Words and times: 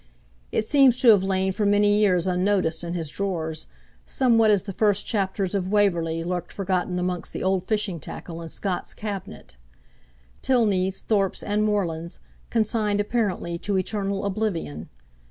It 0.51 0.65
seems 0.65 0.99
to 1.01 1.09
have 1.09 1.23
lain 1.23 1.51
for 1.51 1.63
many 1.63 1.99
years 1.99 2.25
unnoticed 2.25 2.83
in 2.83 2.95
his 2.95 3.11
drawers; 3.11 3.67
somewhat 4.03 4.49
as 4.49 4.63
the 4.63 4.73
first 4.73 5.05
chapters 5.05 5.53
of 5.53 5.67
'Waverley' 5.71 6.23
lurked 6.23 6.51
forgotten 6.51 6.97
amongst 6.97 7.33
the 7.33 7.43
old 7.43 7.65
fishing 7.65 7.99
tackle 7.99 8.41
in 8.41 8.49
Scott's 8.49 8.95
cabinet. 8.95 9.57
Tilneys, 10.41 11.03
Thorpes, 11.03 11.43
and 11.43 11.63
Morlands 11.63 12.17
consigned 12.49 12.99
apparently 12.99 13.59
to 13.59 13.77
eternal 13.77 14.25
oblivion! 14.25 14.89